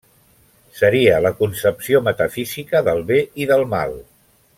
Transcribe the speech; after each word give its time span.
Seria 0.77 1.19
la 1.25 1.31
concepció 1.41 2.01
metafísica 2.07 2.81
del 2.89 3.03
bé 3.13 3.21
i 3.45 3.49
del 3.53 3.67
mal. 3.75 3.95